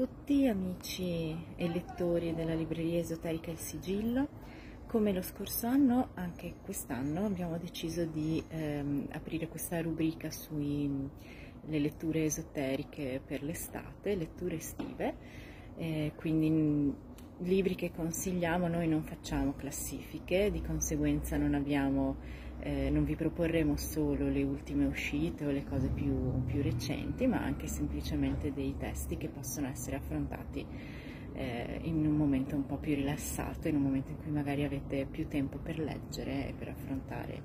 tutti 0.00 0.46
amici 0.46 1.36
e 1.56 1.68
lettori 1.68 2.34
della 2.34 2.54
libreria 2.54 3.00
esoterica 3.00 3.50
Il 3.50 3.58
Sigillo. 3.58 4.28
Come 4.86 5.12
lo 5.12 5.20
scorso 5.20 5.66
anno, 5.66 6.12
anche 6.14 6.54
quest'anno 6.64 7.26
abbiamo 7.26 7.58
deciso 7.58 8.06
di 8.06 8.42
ehm, 8.48 9.08
aprire 9.12 9.46
questa 9.48 9.78
rubrica 9.82 10.30
sulle 10.30 11.10
letture 11.66 12.24
esoteriche 12.24 13.20
per 13.22 13.42
l'estate, 13.42 14.14
letture 14.14 14.56
estive, 14.56 15.16
eh, 15.76 16.12
quindi 16.16 16.94
libri 17.40 17.74
che 17.74 17.90
consigliamo, 17.92 18.68
noi 18.68 18.88
non 18.88 19.02
facciamo 19.02 19.54
classifiche, 19.54 20.50
di 20.50 20.62
conseguenza 20.62 21.36
non 21.36 21.54
abbiamo 21.54 22.16
eh, 22.62 22.90
non 22.90 23.04
vi 23.04 23.16
proporremo 23.16 23.76
solo 23.76 24.28
le 24.28 24.42
ultime 24.42 24.84
uscite 24.86 25.46
o 25.46 25.50
le 25.50 25.64
cose 25.64 25.88
più, 25.88 26.44
più, 26.44 26.62
recenti, 26.62 27.26
ma 27.26 27.42
anche 27.42 27.66
semplicemente 27.66 28.52
dei 28.52 28.74
testi 28.76 29.16
che 29.16 29.28
possono 29.28 29.68
essere 29.68 29.96
affrontati 29.96 30.64
eh, 31.32 31.80
in 31.82 32.06
un 32.06 32.14
momento 32.14 32.56
un 32.56 32.66
po' 32.66 32.76
più 32.76 32.94
rilassato, 32.94 33.68
in 33.68 33.76
un 33.76 33.82
momento 33.82 34.10
in 34.10 34.18
cui 34.18 34.30
magari 34.30 34.64
avete 34.64 35.06
più 35.06 35.26
tempo 35.26 35.58
per 35.58 35.78
leggere 35.78 36.48
e 36.48 36.52
per 36.52 36.68
affrontare 36.68 37.42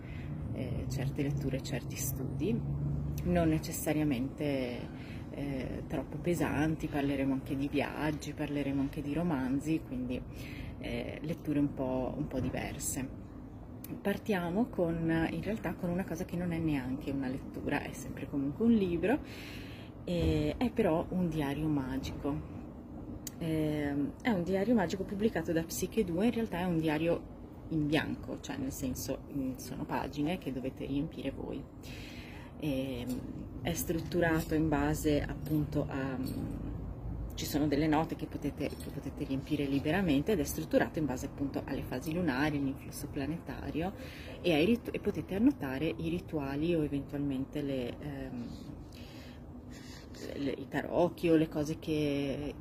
eh, 0.54 0.86
certe 0.90 1.22
letture, 1.22 1.62
certi 1.62 1.96
studi, 1.96 2.60
non 3.24 3.50
necessariamente 3.50 4.90
eh, 5.32 5.84
troppo 5.88 6.18
pesanti, 6.18 6.88
parleremo 6.88 7.34
anche 7.34 7.56
di 7.56 7.68
viaggi, 7.68 8.34
parleremo 8.34 8.82
anche 8.82 9.02
di 9.02 9.14
romanzi, 9.14 9.82
quindi 9.86 10.22
eh, 10.80 11.20
letture 11.22 11.60
un 11.60 11.74
po', 11.74 12.14
un 12.16 12.28
po' 12.28 12.40
diverse 12.40 13.24
partiamo 14.02 14.66
con, 14.66 15.28
in 15.32 15.44
realtà 15.44 15.74
con 15.76 15.90
una 15.90 16.04
cosa 16.04 16.26
che 16.26 16.36
non 16.36 16.52
è 16.52 16.58
neanche 16.58 17.12
una 17.12 17.28
lettura, 17.28 17.82
è 17.82 17.92
sempre 17.94 18.28
comunque 18.28 18.66
un 18.66 18.72
libro, 18.72 19.20
eh, 20.06 20.56
è 20.58 20.70
però 20.70 21.06
un 21.10 21.30
diario 21.30 21.68
magico. 21.68 22.54
Eh, 23.38 23.94
è 24.22 24.30
un 24.30 24.44
diario 24.44 24.74
magico 24.74 25.04
pubblicato 25.04 25.52
da 25.52 25.64
Psiche 25.64 26.04
2, 26.04 26.26
in 26.26 26.32
realtà 26.32 26.60
è 26.60 26.64
un 26.64 26.80
diario 26.80 27.34
in 27.70 27.88
bianco, 27.88 28.40
cioè 28.42 28.58
nel 28.58 28.72
senso 28.72 29.20
sono 29.58 29.84
pagine 29.84 30.38
che 30.38 30.52
dovete 30.52 30.86
riempire 30.86 31.32
voi. 31.32 31.62
Eh, 32.60 33.06
è 33.62 33.74
strutturato 33.74 34.54
in 34.54 34.70
base 34.70 35.22
appunto 35.22 35.88
a 35.90 36.18
ci 37.36 37.46
sono 37.46 37.68
delle 37.68 37.88
note 37.88 38.16
che 38.16 38.26
potete, 38.28 38.70
che 38.70 38.90
potete, 38.94 39.26
riempire 39.26 39.66
liberamente 39.66 40.32
ed 40.32 40.40
è 40.40 40.44
strutturato 40.44 41.00
in 41.00 41.06
base 41.06 41.26
appunto 41.26 41.62
alle 41.66 41.84
fasi 41.84 42.14
lunari, 42.14 42.58
all'influsso 42.58 43.08
planetario 43.08 43.94
e, 44.42 44.64
ritu- 44.64 44.96
e, 44.96 45.00
potete 45.00 45.36
annotare 45.36 45.94
i 45.98 46.10
rituali 46.10 46.74
o 46.74 46.84
eventualmente 46.84 47.62
le, 47.62 47.94
ehm, 48.00 48.48
le, 50.36 50.52
i 50.52 50.68
tarocchi 50.70 51.30
o 51.30 51.36
le 51.36 51.50
cose 51.50 51.78
che, 51.78 52.56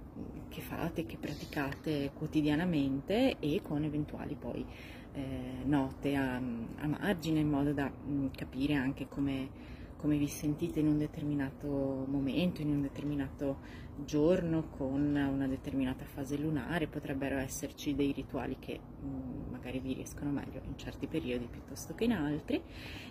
che, 0.48 0.60
fate, 0.60 1.06
che 1.06 1.16
praticate 1.18 2.10
quotidianamente 2.12 3.36
e 3.38 3.60
con 3.62 3.84
eventuali 3.84 4.34
poi 4.34 4.66
eh, 5.12 5.64
note 5.64 6.16
a, 6.16 6.34
a, 6.34 6.86
margine 6.88 7.38
in 7.38 7.48
modo 7.48 7.72
da 7.72 7.88
mh, 7.88 8.12
mm, 8.12 8.26
capire 8.34 8.74
anche 8.74 9.06
come 9.08 9.72
come 10.04 10.18
vi 10.18 10.28
sentite 10.28 10.80
in 10.80 10.86
un 10.86 10.98
determinato 10.98 11.66
momento, 11.66 12.60
in 12.60 12.68
un 12.68 12.82
determinato 12.82 13.60
giorno, 14.04 14.68
con 14.68 15.00
una 15.00 15.46
determinata 15.46 16.04
fase 16.04 16.36
lunare, 16.36 16.88
potrebbero 16.88 17.38
esserci 17.38 17.94
dei 17.94 18.12
rituali 18.12 18.58
che 18.58 18.78
mh, 18.78 19.06
mm, 19.06 19.50
magari 19.50 19.78
vi 19.78 19.94
riescono 19.94 20.30
meglio 20.30 20.60
in 20.66 20.76
certi 20.76 21.06
periodi 21.06 21.46
piuttosto 21.46 21.94
che 21.94 22.04
in 22.04 22.12
altri. 22.12 22.62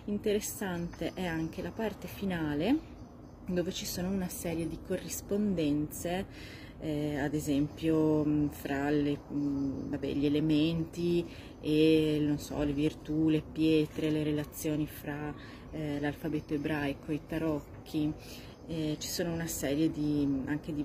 Interessante 0.04 1.14
è 1.14 1.26
anche 1.26 1.62
la 1.62 1.72
parte 1.72 2.06
finale 2.06 2.93
dove 3.46 3.72
ci 3.72 3.84
sono 3.86 4.08
una 4.08 4.28
serie 4.28 4.66
di 4.66 4.78
corrispondenze 4.86 6.62
eh, 6.80 7.18
ad 7.18 7.32
esempio 7.34 8.24
mh, 8.24 8.50
fra 8.50 8.90
le, 8.90 9.16
mh, 9.16 9.88
vabbè, 9.88 10.12
gli 10.12 10.26
elementi 10.26 11.26
e 11.60 12.34
so, 12.36 12.62
le 12.62 12.72
virtù, 12.72 13.28
le 13.28 13.42
pietre, 13.42 14.10
le 14.10 14.22
relazioni 14.22 14.86
fra 14.86 15.34
eh, 15.72 15.98
l'alfabeto 16.00 16.54
ebraico, 16.54 17.10
i 17.12 17.20
tarocchi, 17.26 18.12
eh, 18.66 18.96
ci 18.98 19.08
sono 19.08 19.32
una 19.32 19.46
serie 19.46 19.90
di, 19.90 20.42
anche 20.46 20.74
di 20.74 20.84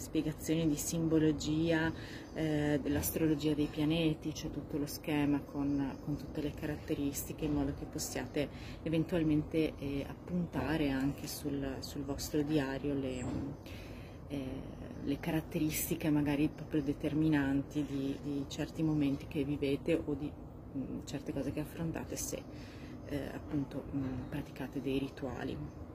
spiegazioni 0.00 0.66
di 0.66 0.76
simbologia 0.76 1.92
eh, 2.34 2.80
dell'astrologia 2.82 3.54
dei 3.54 3.66
pianeti, 3.66 4.32
c'è 4.32 4.50
tutto 4.50 4.78
lo 4.78 4.86
schema 4.86 5.40
con, 5.40 5.96
con, 6.04 6.16
tutte 6.16 6.40
le 6.40 6.52
caratteristiche 6.54 7.44
in 7.44 7.52
modo 7.52 7.74
che 7.78 7.84
possiate 7.84 8.48
eventualmente 8.82 9.74
eh, 9.78 10.06
appuntare 10.08 10.90
anche 10.90 11.26
sul, 11.26 11.76
sul, 11.80 12.02
vostro 12.02 12.42
diario 12.42 12.94
le, 12.94 13.24
eh, 14.28 14.44
le, 15.04 15.20
caratteristiche 15.20 16.08
magari 16.08 16.48
proprio 16.48 16.82
determinanti 16.82 17.84
di, 17.84 18.16
di, 18.22 18.44
certi 18.48 18.82
momenti 18.82 19.26
che 19.28 19.44
vivete 19.44 20.00
o 20.02 20.14
di 20.14 20.30
mh, 20.30 20.78
mm, 20.78 20.98
certe 21.04 21.32
cose 21.32 21.52
che 21.52 21.60
affrontate 21.60 22.16
se 22.16 22.42
eh, 23.06 23.30
appunto 23.34 23.84
mh, 23.90 23.98
mm, 23.98 24.28
praticate 24.30 24.80
dei 24.80 24.98
rituali. 24.98 25.88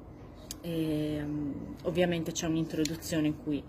E, 0.66 1.22
um, 1.22 1.76
ovviamente 1.84 2.32
c'è 2.32 2.48
un'introduzione 2.48 3.28
in 3.28 3.38
cui 3.44 3.64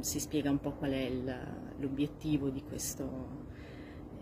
si 0.00 0.18
spiega 0.18 0.48
un 0.48 0.60
po' 0.60 0.72
qual 0.72 0.92
è 0.92 1.02
il, 1.02 1.36
l'obiettivo 1.78 2.48
di 2.48 2.62
questo, 2.62 3.04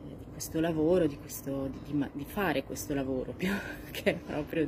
eh, 0.08 0.16
di 0.18 0.24
questo 0.32 0.58
lavoro, 0.58 1.06
di, 1.06 1.16
questo, 1.16 1.70
di, 1.84 2.04
di, 2.14 2.24
fare 2.24 2.64
questo 2.64 2.94
lavoro 2.94 3.30
più 3.38 3.52
che 3.92 4.14
proprio 4.14 4.66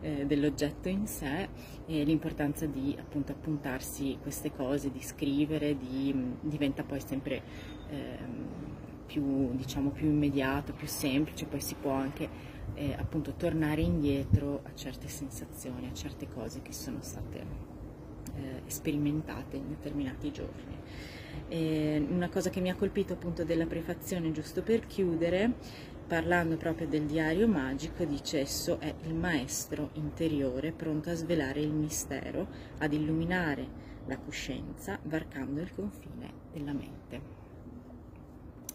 eh, 0.00 0.24
dell'oggetto 0.26 0.88
in 0.88 1.08
sé 1.08 1.48
e 1.86 2.04
l'importanza 2.04 2.66
di 2.66 2.94
appunto 2.96 3.32
appuntarsi 3.32 4.16
queste 4.22 4.52
cose, 4.52 4.92
di 4.92 5.02
scrivere, 5.02 5.76
di, 5.76 6.14
diventa 6.40 6.84
poi 6.84 7.00
sempre 7.00 7.42
ehm, 7.90 8.48
più, 9.10 9.56
diciamo, 9.56 9.90
più 9.90 10.06
immediato, 10.06 10.72
più 10.72 10.86
semplice, 10.86 11.46
poi 11.46 11.60
si 11.60 11.74
può 11.74 11.90
anche 11.90 12.28
eh, 12.74 12.94
appunto 12.96 13.32
tornare 13.32 13.80
indietro 13.80 14.60
a 14.62 14.70
certe 14.74 15.08
sensazioni, 15.08 15.88
a 15.88 15.92
certe 15.92 16.28
cose 16.32 16.62
che 16.62 16.72
sono 16.72 16.98
state 17.00 17.44
eh, 18.36 18.62
sperimentate 18.66 19.56
in 19.56 19.68
determinati 19.68 20.30
giorni. 20.30 20.78
E 21.48 22.06
una 22.08 22.28
cosa 22.28 22.50
che 22.50 22.60
mi 22.60 22.70
ha 22.70 22.76
colpito 22.76 23.14
appunto 23.14 23.42
della 23.42 23.66
prefazione, 23.66 24.30
giusto 24.30 24.62
per 24.62 24.86
chiudere, 24.86 25.54
parlando 26.06 26.56
proprio 26.56 26.86
del 26.86 27.06
diario 27.06 27.48
magico, 27.48 28.04
dice 28.04 28.38
esso 28.38 28.78
è 28.78 28.94
il 29.06 29.14
maestro 29.14 29.90
interiore 29.94 30.70
pronto 30.70 31.10
a 31.10 31.14
svelare 31.14 31.60
il 31.60 31.72
mistero, 31.72 32.46
ad 32.78 32.92
illuminare 32.92 33.88
la 34.06 34.18
coscienza, 34.18 35.00
varcando 35.02 35.60
il 35.60 35.72
confine 35.74 36.32
della 36.52 36.72
mente. 36.72 37.40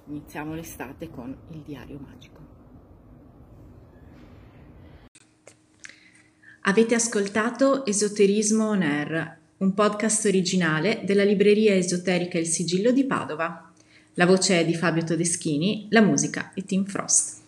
Iniziamo 0.07 0.53
l'estate 0.53 1.09
con 1.09 1.35
il 1.51 1.59
diario 1.65 1.99
magico. 1.99 2.53
Avete 6.67 6.95
ascoltato 6.95 7.85
Esoterismo 7.85 8.69
On 8.69 8.81
Air, 8.81 9.37
un 9.57 9.73
podcast 9.73 10.25
originale 10.25 11.01
della 11.05 11.23
libreria 11.23 11.75
esoterica 11.75 12.37
Il 12.37 12.47
Sigillo 12.47 12.91
di 12.91 13.05
Padova. 13.05 13.71
La 14.13 14.25
voce 14.25 14.59
è 14.59 14.65
di 14.65 14.75
Fabio 14.75 15.03
Todeschini, 15.03 15.87
la 15.89 16.01
musica 16.01 16.51
è 16.53 16.63
Tim 16.63 16.85
Frost. 16.85 17.43